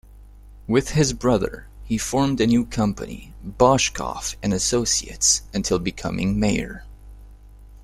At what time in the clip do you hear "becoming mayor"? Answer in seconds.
5.77-6.85